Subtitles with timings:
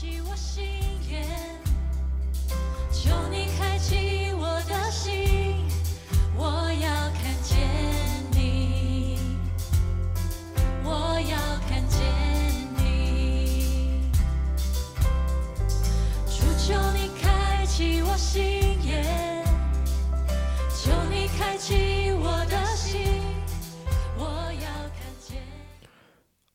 [0.00, 0.87] 起我心。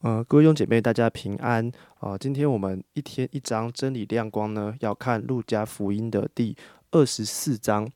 [0.03, 6.57] 呃，各位弟兄姐妹，大家平安啊、今天我们一天一章真理亮光呢，要看路加福音的第
[6.91, 7.89] 二十四章。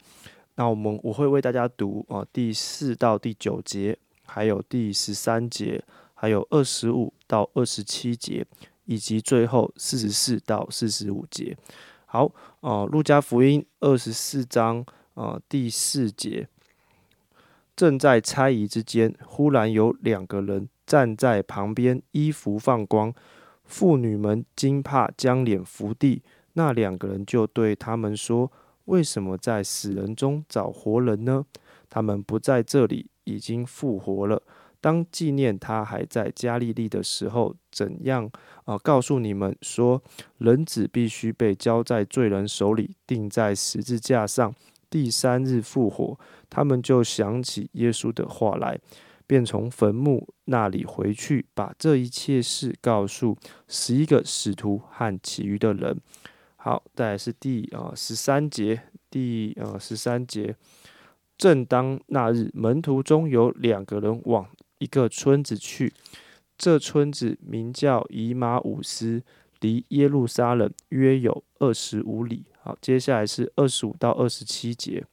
[0.56, 5.84] 那我们我会为大家读啊、第四到第九节，还有第十三节，
[6.14, 8.46] 还有二十五到二十七节，
[8.86, 11.58] 以及最后四十四到四十五节。
[12.06, 12.32] 好，
[12.62, 16.48] 呃、路加福音二十四章呃第四节，
[17.76, 23.14] 正在猜疑之间，忽然有两个人站在旁边，衣服放光。
[23.66, 26.24] 妇女们惊怕，将脸伏地。
[26.54, 28.52] 那两个人就对他们说
[28.86, 31.46] ：“为什么在死人中找活人呢？
[31.90, 34.42] 他们不在这里，已经复活了。
[34.80, 38.30] 当纪念他还在加利利的时候，怎样
[38.64, 40.02] 啊、告诉你们说，
[40.38, 44.56] 人子必须被交在罪人手里，钉在十字架上，
[44.90, 46.18] 第三日复活。”
[46.50, 48.80] 他们就想起耶稣的话来，
[49.28, 56.00] 便从坟墓那里回去，把这一切事告诉十一个使徒和其余的人。
[56.56, 60.56] 好，再来是第呃十三节，第呃十三节，
[61.38, 64.48] 正当那日，门徒中有两个人往
[64.80, 65.94] 一个村子去，
[66.58, 69.24] 这村子名叫以马五斯，
[69.60, 72.46] 离耶路撒冷约有二十五里。
[72.62, 75.04] 好，接下来是二十五到二十七节。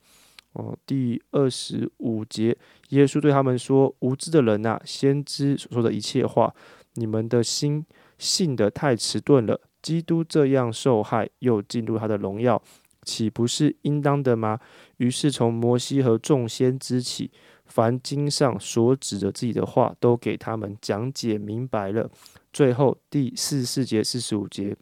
[0.55, 2.57] 哦，第二十五节，
[2.91, 6.55] 耶稣对他们说：“无知的人呐、先知所说的一切话，
[6.95, 7.85] 你们的心
[8.19, 9.61] 信得太迟钝了。
[9.83, 12.63] 基督这样受害，又进入他的荣耀，
[13.03, 14.59] 岂不是应当的吗？”
[14.99, 17.33] 于是从摩西和众先知起，
[17.67, 22.09] 凡经上所指着自己的话，都给他们讲解明白了。
[22.53, 24.77] 最后第四十四节、四十五节，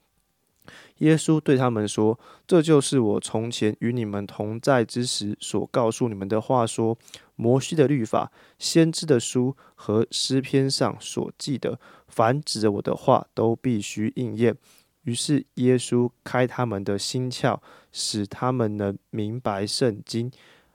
[0.98, 6.96] 耶稣对他们说：“这就是我从前与你们同在之时所告诉你们的话说，
[7.36, 14.56] 摩西的律法、先知的书和诗篇上所记的，凡指着我的话，都必须应验。”
[15.02, 17.58] 于是耶稣开他们的心窍，
[17.90, 20.30] 使他们能明白圣经。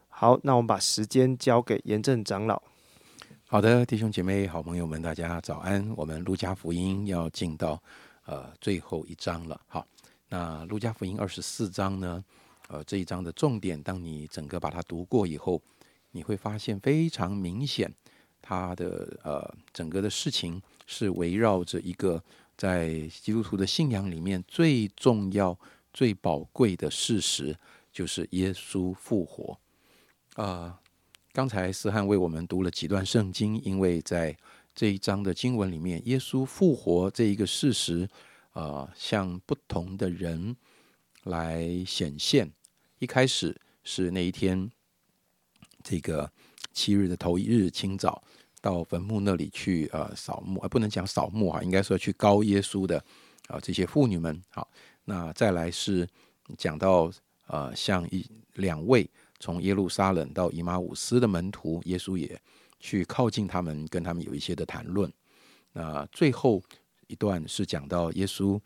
[0.09, 2.61] 好，那我们把时间交给严正长老。
[3.45, 5.89] 好的，弟兄姐妹、好朋友们，大家早安。
[5.95, 7.81] 我们路加福音要进到
[8.25, 9.61] 呃最后一章了。
[9.67, 9.87] 好，
[10.29, 12.23] 那路加福音二十四章呢，
[12.67, 15.61] 呃这一章的重点，当你整个把它读过以后，
[16.11, 17.93] 你会发现非常明显，
[18.41, 22.21] 它的呃整个的事情是围绕着一个
[22.57, 25.57] 在基督徒的信仰里面最重要、
[25.93, 27.55] 最宝贵的事实，
[27.91, 29.57] 就是耶稣复活。
[30.35, 30.79] 啊、
[31.31, 34.35] 刚才思翰为我们读了几段圣经，因为在
[34.75, 38.07] 这一章的经文里面，耶稣复活这一个事实，
[38.57, 40.55] 啊，向不同的人
[41.25, 42.51] 来显现。
[42.97, 44.71] 一开始是那一天，
[45.83, 46.31] 这个
[46.73, 48.23] 七日的头一日清早，
[48.59, 52.97] 到坟墓那里去呃扫墓，呃不能讲扫墓啊，应该说去高耶稣的
[53.47, 54.41] 啊这些妇女们。
[54.49, 54.67] 好，
[55.05, 56.07] 那再来是
[56.57, 57.11] 讲到
[57.45, 58.25] 呃像一
[58.55, 59.07] 两位。
[59.39, 62.41] 从耶路撒冷到以马五斯的门徒，耶稣也
[62.79, 65.13] 去靠近他们，跟他们有一些的谈论。
[65.73, 66.59] 那最后
[67.07, 68.59] 一段是讲到耶稣，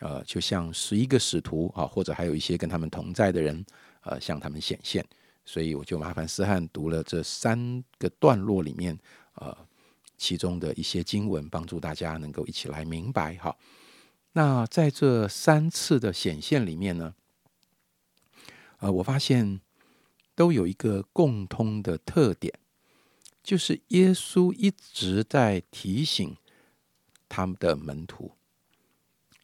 [0.00, 3.64] 呃，就像十一个使徒啊，或者还有一些跟他们同在的人，
[4.02, 5.04] 呃，向他们显现。
[5.44, 8.98] 所以我就麻烦思翰读了这三个段落里面，
[9.34, 9.56] 呃，
[10.16, 13.56] 其中的一些经文，帮助大家能够一起来明白哈。
[14.32, 17.14] 那在这三次的显现里面呢，
[18.78, 19.60] 呃，我发现。
[20.38, 22.54] 都有一个共通的特点，
[23.42, 26.36] 就是耶稣一直在提醒
[27.28, 28.32] 他们的门徒，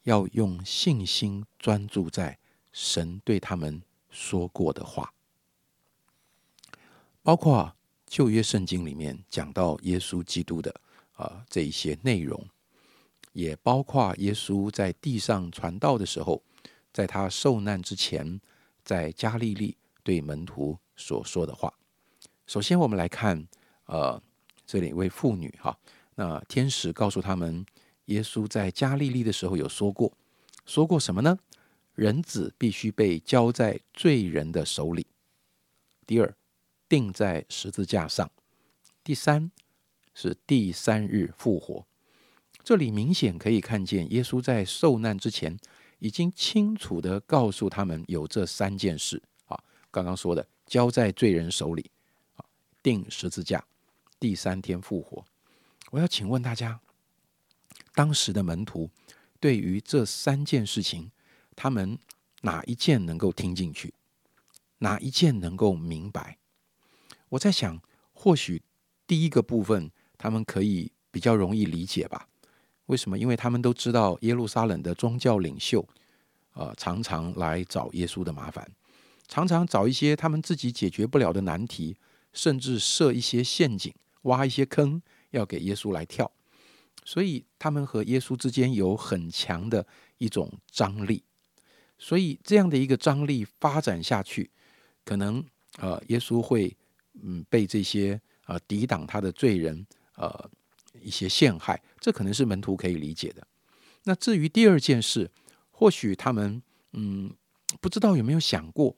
[0.05, 2.39] 要用信心专注在
[2.73, 5.13] 神对他们说过的话，
[7.23, 7.75] 包括
[8.07, 10.71] 旧约圣经里面讲到耶稣基督的
[11.13, 12.49] 啊、呃、这一些内容，
[13.33, 16.43] 也包括耶稣在地上传道的时候，
[16.93, 18.41] 在他受难之前，
[18.85, 20.79] 在加利利对门徒。
[20.97, 21.75] 所说的话，
[22.47, 23.49] 首先我们来看，
[23.87, 24.23] 呃，
[24.65, 25.77] 这里一位妇女哈，
[26.17, 27.67] 那天使告诉他们，
[28.07, 30.13] 耶稣在加利利的时候有说过，
[30.65, 31.39] 说过什么呢？
[31.95, 35.07] 人子必须被交在罪人的手里。
[36.07, 36.35] 第二，
[36.89, 38.31] 钉在十字架上。
[39.03, 39.51] 第三，
[40.13, 41.87] 是第三日复活。
[42.63, 45.59] 这里明显可以看见，耶稣在受难之前
[45.99, 51.91] 已经清楚的告诉他们有这三件事啊，刚刚说的交在罪人手里
[52.37, 52.45] 啊，
[52.83, 53.65] 钉十字架，
[54.19, 55.25] 第三天复活。
[55.95, 56.81] 我要请问大家，
[57.95, 58.91] 当时的门徒
[59.39, 61.13] 对于这三件事情，
[61.55, 61.97] 他们
[62.43, 63.95] 哪一件能够听进去？
[64.79, 66.39] 哪一件能够明白？
[67.29, 67.81] 我在想，
[68.13, 68.61] 或许
[69.07, 72.29] 第一个部分他们可以比较容易理解吧。
[72.87, 73.17] 为什么？
[73.17, 75.89] 因为他们都知道耶路撒冷的宗教领袖，
[76.55, 78.69] 呃，常常来找耶稣的麻烦，
[79.29, 81.97] 常常找一些他们自己解决不了的难题，
[82.33, 85.01] 甚至设一些陷阱，挖一些坑，
[85.35, 86.31] 要给耶稣来跳。
[87.05, 89.87] 所以他们和耶稣之间有很强的
[90.17, 91.23] 一种张力。
[91.99, 94.51] 所以这样的一个张力发展下去，
[95.05, 95.45] 可能
[95.77, 96.75] 呃，耶稣会
[97.23, 100.51] 嗯被这些呃抵挡他的罪人呃。
[101.03, 103.45] 一些陷害，这可能是门徒可以理解的。
[104.05, 105.29] 那至于第二件事，
[105.73, 107.35] 或许他们嗯
[107.81, 108.97] 不知道有没有想过，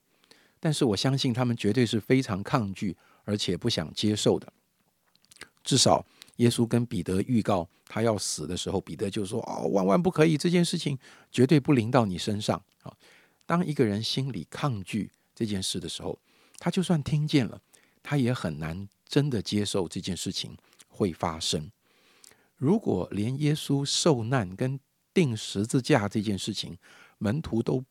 [0.61, 2.95] 但是我相信他们绝对是非常抗拒
[3.25, 4.53] 而且不想接受的。
[5.65, 6.07] 至少
[6.37, 10.99] 耶稣跟彼得预告他要死的时候，彼得就说：“哦，万万不可以，这件事情
[11.31, 12.93] 绝对不临到你身上。”啊，
[13.47, 16.19] 当一个人心里抗拒这件事的时候，
[16.59, 17.61] 他就算听见了，
[18.03, 20.57] 他也很难真的接受这件事情
[20.89, 21.71] 会发生。
[22.57, 24.79] 如果连耶稣受难跟
[25.13, 26.77] 钉十字架这件事情，
[27.19, 27.85] 门徒都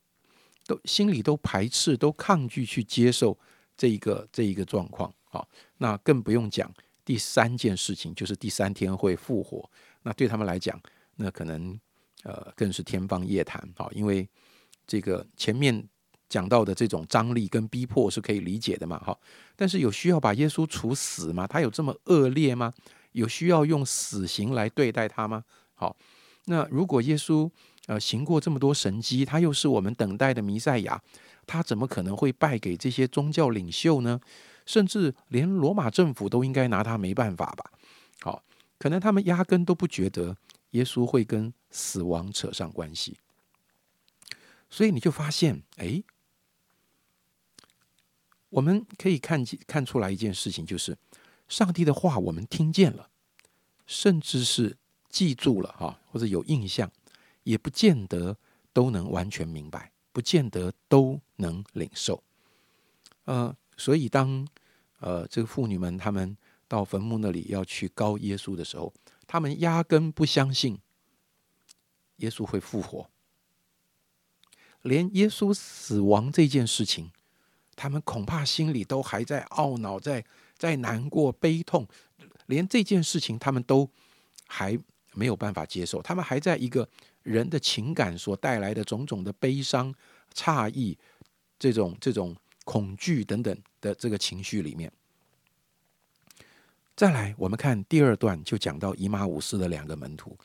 [0.65, 3.37] 都心里都排斥、都抗拒去接受
[3.77, 5.45] 这一个这一个状况，啊，
[5.77, 6.71] 那更不用讲
[7.05, 9.69] 第三件事情，就是第三天会复活。
[10.01, 10.77] 那对他们来讲，
[11.15, 11.79] 那可能
[12.23, 14.27] 呃更是天方夜谭，好，因为
[14.87, 15.87] 这个前面
[16.27, 19.17] 讲到的这种张力跟逼迫是可以理解的嘛，哈。
[19.55, 21.45] 但是有需要把耶稣处死吗？
[21.45, 22.73] 他有这么恶劣吗？
[23.11, 25.43] 有需要用死刑来对待他吗？
[25.75, 25.95] 好，
[26.45, 27.49] 那如果耶稣
[27.85, 31.01] 呃行过这么多神迹，他又是我们等待的弥赛亚，
[31.45, 34.19] 他怎么可能会败给这些宗教领袖呢？
[34.65, 37.71] 甚至连罗马政府都应该拿他没办法吧？
[38.21, 38.43] 好，
[38.77, 40.35] 可能他们压根都不觉得
[40.71, 43.17] 耶稣会跟死亡扯上关系。
[44.69, 46.03] 所以你就发现，哎，
[48.49, 50.97] 我们可以看见看出来一件事情，就是。
[51.47, 53.07] 上帝的话我们听见了，
[53.85, 54.77] 甚至是
[55.09, 56.91] 记住了哈，或者有印象，
[57.43, 58.35] 也不见得
[58.73, 62.23] 都能完全明白，不见得都能领受。
[63.25, 64.47] 呃，所以当
[64.99, 66.35] 呃这个妇女们他们
[66.67, 68.93] 到坟墓那里要去告耶稣的时候，
[69.25, 70.79] 他们压根不相信
[72.17, 73.09] 耶稣会复活，
[74.81, 77.11] 连耶稣死亡这件事情，
[77.75, 80.25] 他们恐怕心里都还在懊恼在。
[80.57, 81.85] 在难过、悲痛，
[82.45, 83.89] 连这件事情他们都
[84.47, 84.79] 还
[85.11, 86.87] 没有办法接受，他们还在一个
[87.23, 89.93] 人的情感所带来的种种的悲伤、
[90.33, 90.97] 诧异、
[91.59, 92.33] 这种这种
[92.65, 94.91] 恐惧等等的这个情绪里面。
[96.97, 100.37] 再来，我们看第二段，就讲到以马五斯的两个门徒，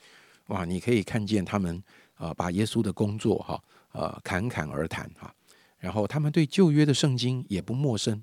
[0.47, 1.83] 哇，你可以看见他们
[2.15, 5.35] 啊，把耶稣的工作哈，呃，侃侃而谈哈，
[5.79, 8.23] 然后他们对旧约的圣经也不陌生，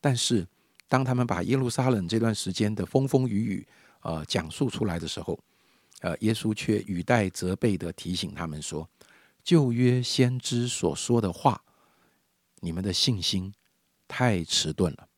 [0.00, 0.48] 但是。
[0.90, 3.68] 当他们把耶路撒冷这段时间的风风雨雨，
[4.00, 5.38] 呃，讲述出来的时候，
[6.00, 8.88] 呃，耶稣却语带责备的提醒他们说
[9.44, 11.62] ：“旧约先知所说的话，
[12.60, 13.52] 你们的信心
[14.06, 15.08] 太迟钝了，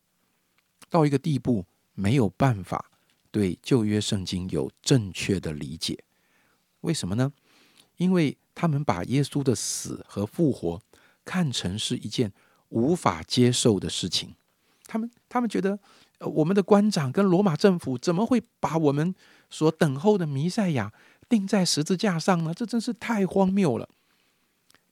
[0.89, 2.91] 到一个地步没有办法
[3.31, 6.03] 对旧约圣经有正确的理解。
[6.81, 7.31] 为什么呢？
[7.97, 10.81] 因为他们把耶稣的死和复活
[11.23, 12.33] 看成是一件
[12.69, 14.35] 无法接受的事情。”
[14.87, 15.79] 他们他们觉得，
[16.19, 19.15] 我们的官长跟罗马政府怎么会把我们
[19.49, 20.91] 所等候的弥赛亚
[21.29, 22.53] 钉在十字架上呢？
[22.53, 23.87] 这真是太荒谬了。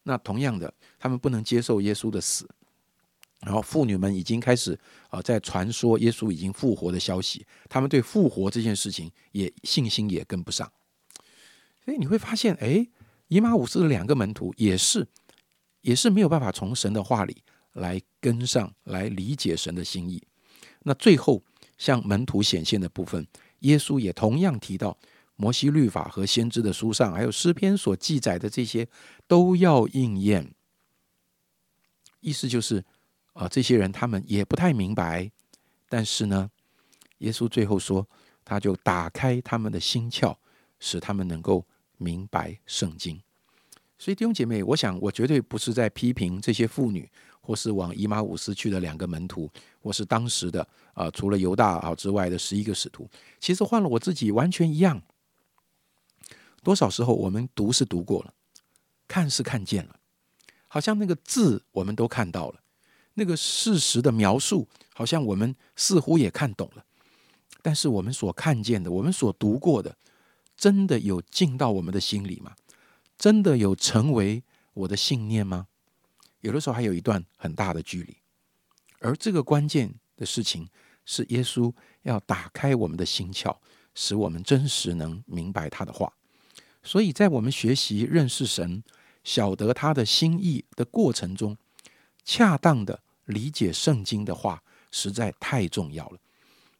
[0.03, 2.47] 那同样的，他们不能接受耶稣的死，
[3.41, 4.79] 然后妇女们已经开始
[5.09, 10.71] 啊，在传说耶稣已经复活的消息，他们对复活这件事情也信心也跟不上。
[11.83, 12.87] 所以你会发现，哎，
[13.27, 15.07] 以马五斯的两个门徒也是
[15.81, 17.43] 也是没有办法从神的话里。
[17.73, 20.21] 来跟上来理解神的心意。
[20.81, 21.41] 那最后
[21.77, 23.25] 向门徒显现的部分，
[23.59, 24.97] 耶稣也同样提到
[25.41, 28.85] 摩西律法和先知的书上，还有诗篇所记载的这些
[29.25, 30.53] 都要应验。
[32.19, 32.83] 意思就是，
[33.31, 35.31] 啊，这些人他们也不太明白，
[35.87, 36.51] 但是呢，
[37.19, 38.05] 耶稣最后说，
[38.43, 40.35] 他就打开他们的心窍，
[40.77, 41.65] 使他们能够
[41.97, 43.21] 明白圣经。
[43.97, 47.09] 所以弟兄姐妹，我想我绝对不是在批评这些妇女。
[47.41, 49.49] 或是往以马五斯去的两个门徒，
[49.81, 55.01] 或是当时的啊，除了犹大啊之外的十一个使徒，其实换了我自己完全一样。
[56.69, 58.31] 多少时候我们读是读过了，
[59.07, 59.99] 看是看见了，
[60.67, 62.61] 好像那个字我们都看到了，
[63.15, 66.85] 那个事实的描述好像我们似乎也看懂了，
[67.63, 69.97] 但是我们所看见的，我们所读过的，
[70.55, 72.55] 真的有进到我们的心里吗？
[73.17, 74.43] 真的有成为
[74.75, 75.65] 我的信念吗？
[76.41, 78.15] 有的时候还有一段很大的距离，
[78.99, 80.69] 而这个关键的事情
[81.03, 81.73] 是耶稣
[82.03, 83.57] 要打开我们的心窍，
[83.95, 86.13] 使我们真实能明白他的话。
[86.83, 88.83] 所以在我们学习认识神、
[89.23, 91.57] 晓得他的心意的过程中，
[92.23, 96.19] 恰当的理解圣经的话实在太重要了。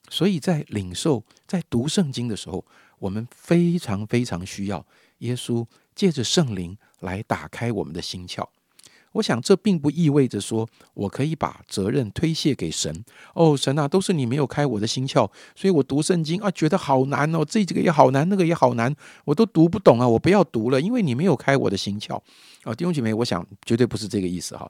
[0.10, 2.66] 所以在领受、在读圣经的时候，
[2.98, 4.86] 我们非常非常需要
[5.20, 8.48] 耶稣借着圣灵来打开我们的心窍。
[9.14, 13.04] 我想这并不意味着说我可以把责任推卸给神。
[13.34, 22.22] 哦，神啊，都是你没有开我的心窍，所以我读圣经啊，觉得好难哦，这几个也好难，那个也好难，我都读不懂啊，我不要读了，因为你没有开我的心窍。
[22.64, 24.70] 啊，弟兄姐妹，我想绝对不是这个意思哈。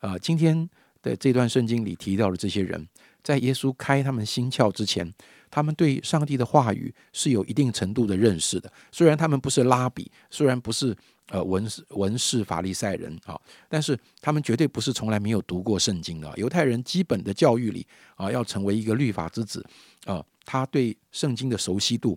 [0.00, 0.68] 啊，今天
[1.02, 2.86] 的这段圣经里提到的这些人，
[3.26, 5.12] 在耶稣开他们心窍之前，
[5.50, 8.72] 他们对上帝的话语是有一定程度的认识的。
[8.92, 10.96] 虽然他们不是拉比，虽然不是。
[11.28, 13.36] 呃，文、文士、法利赛人啊，
[13.68, 16.32] 但是他们绝对不是从来没有读过圣经的。
[16.36, 19.66] 犹太人基本的教育里啊，要成为一个律法之子
[20.04, 22.16] 啊，他对圣经的熟悉度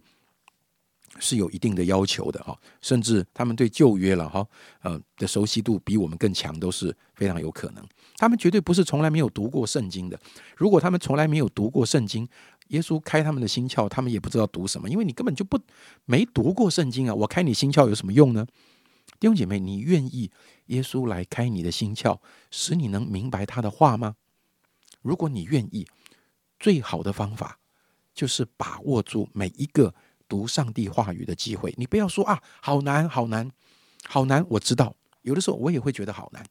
[1.19, 2.57] 是有一定的要求的哈。
[2.81, 4.45] 甚至他们对旧约了哈，
[4.81, 7.83] 呃的熟悉度比我们更强，都是非常有可能。
[8.17, 10.19] 他们绝对不是从来没有读过圣经的。
[10.55, 12.27] 如果他们从来没有读过圣经，
[12.67, 15.59] 耶稣开他们的心窍，他们也不知道读什么，因为你根本就不
[16.05, 17.13] 没读过圣经啊。
[17.15, 18.45] 我开你心窍有什么用呢？
[19.19, 20.29] 弟兄姐妹，你愿意
[20.67, 22.19] 耶稣来开你的心窍，
[22.51, 24.15] 使你能明白他的话吗？
[25.01, 25.87] 如果你愿意，
[26.59, 27.57] 最好的方法
[28.13, 29.95] 就是把握住每一个
[30.29, 31.73] 读上帝话语的机会。
[31.75, 33.51] 你不要说啊，好难，好难，
[34.05, 34.45] 好难。
[34.51, 36.45] 我知道，有的时候我也会觉得好难，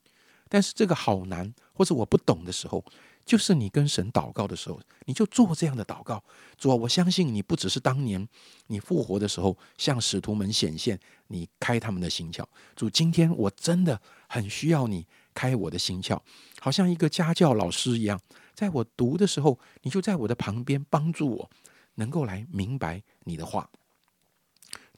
[0.50, 2.84] 但是这个好难，或者我不懂的时候。
[3.24, 6.24] 就是你跟神祷告的时候，你就做这样的祷告。
[6.56, 8.26] 主啊，我相信你不只是当年
[8.68, 12.42] 你复活的时候向使徒们显现，你开他们的心窍。
[12.74, 16.18] 主，今天我真的很需要你开我的心窍，
[16.58, 18.18] 好像一个家教老师一样，
[18.54, 21.50] 在我读的时候，你就在我的旁边帮助我，
[21.98, 23.68] 能够来明白你的话。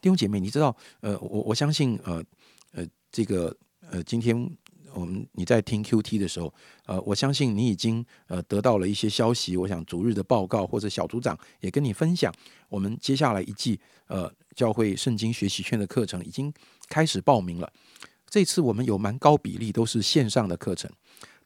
[0.00, 2.24] 弟兄姐妹，你知道，呃，我我相信，呃
[2.72, 3.56] 呃，这个
[3.90, 4.56] 呃，今天。
[4.92, 6.52] 我们你在听 Q T 的时候，
[6.84, 9.56] 呃，我相信你已经呃得到了一些消息。
[9.56, 12.34] 我想逐日的报告或者小组长也跟你分享，
[12.68, 13.78] 我们接下来一季
[14.08, 16.52] 呃教会圣经学习圈的课程已经
[16.88, 17.72] 开始报名了。
[18.28, 20.90] 这次我们有蛮高比例都是线上的课程，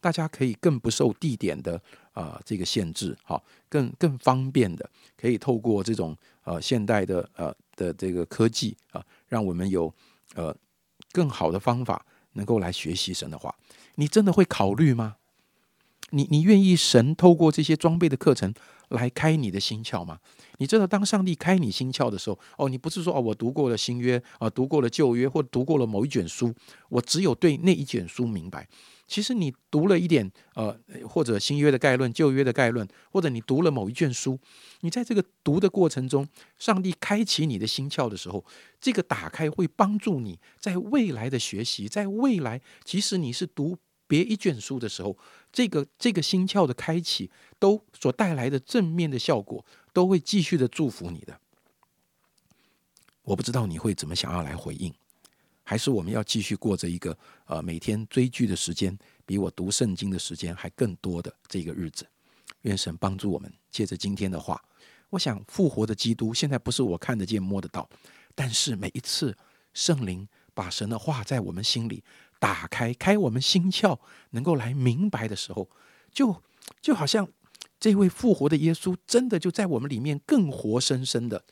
[0.04, 1.80] 大家可以更不受地点的
[2.12, 9.92] 啊这个限制，好，更更方便的可以透过这种呃现代的呃的这个科技啊，让我们有
[10.34, 10.54] 呃
[11.12, 12.04] 更好的方法。
[12.37, 13.54] 能够来学习神的话，
[13.94, 15.14] 你真的会考虑吗？
[16.11, 18.52] 你你愿意神透过这些装备的课程
[18.88, 20.18] 来开你的心窍吗？
[20.58, 26.52] 你知道，当上帝开你心窍的时候，哦，你不是说哦，我读过了新约啊，读过了旧约，或读过了某一卷书，
[26.88, 28.66] 我只有对那一卷书明白。
[29.06, 30.76] 其实你读了一点，呃，
[31.08, 34.38] 或者新约的概论、旧约的概论，或者你读了某一卷书，
[34.80, 36.26] 你在这个读的过程中，
[36.58, 38.44] 上帝开启你的心窍的时候，
[38.80, 45.16] 这个打开会帮助你在未来的学习，在未来，即使你是读别一卷书的时候，
[45.52, 51.38] 这个这个心窍的开启，都所带来的正面的效果，都会继续的祝福你的。
[53.23, 54.92] 我不知道你会怎么想要来回应。
[55.64, 57.16] 还是我们要继续过着一个
[57.47, 62.06] 呃每天追剧的时间比我读圣经的时间还更多的这个日子。
[62.62, 64.62] 愿神帮助我们，借着今天的话，
[65.11, 67.88] 我想复活的基督现在不是我看得见摸得到，
[68.35, 69.37] 但是每一次
[69.73, 72.02] 圣灵把神的话在我们心里
[72.38, 73.99] 打开，开我们心窍，
[74.30, 75.68] 能够来明白的时候，
[76.12, 76.42] 就
[76.80, 77.28] 就好像
[77.78, 81.42] 这位复活的耶稣真的就在我们里面更活生生的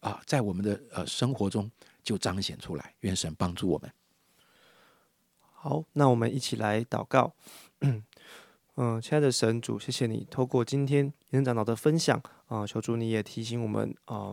[0.00, 1.70] 啊，在我们的呃生活中。
[2.06, 3.90] 就彰显出来，愿神帮助我们。
[5.52, 7.34] 好，那我们一起来祷告。
[7.80, 8.04] 嗯，
[9.02, 14.32] 亲爱的神主，谢谢你透过今天延长老的分享啊，求主你也提醒我们啊，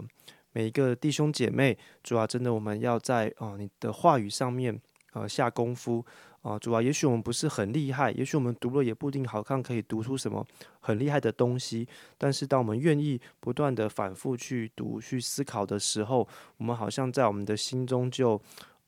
[0.52, 4.80] 每一个弟兄姐妹，主要真的我们要在啊你的话语上面
[5.14, 6.06] 呃下功夫。
[6.44, 10.46] 啊，主啊也许我们不是很厉害，也许我们读了也不一定好看，可以读出什么
[10.82, 11.88] 很厉害的东西。
[12.18, 18.40] 但是，当我们愿意不断的反复去读、去思考的时候，我们好像在我们的心中就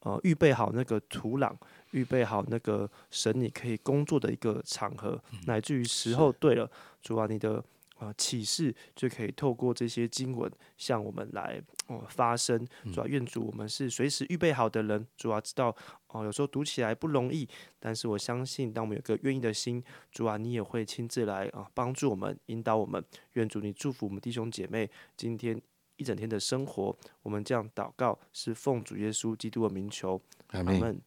[0.02, 1.50] 呃预备好那个土壤，
[1.92, 6.70] 预备好那个神你可以工作的一个场合，乃至于时候对了，
[7.02, 7.64] 主啊，你的
[7.96, 12.66] 啊、启示，就可以透过这些经文向我们来哦、发声。
[12.94, 15.08] 主啊，愿主我们是随时预备好的人。
[15.16, 15.76] 主啊，知道
[16.08, 17.48] 哦、有时候读起来不容易，
[17.80, 23.04] 但是我相信，当我们有个愿意的心，主啊，你也会亲自来啊帮助我们，引导我们。
[23.34, 25.62] 愿主你祝福我们弟兄姐妹今天
[25.98, 26.98] 一整天的生活。
[27.22, 30.74] 我们这样祷告，是奉主耶稣基督的名求，阿妹。
[30.76, 31.02] 阿门。